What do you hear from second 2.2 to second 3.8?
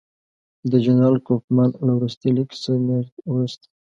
لیک څه میاشت وروسته.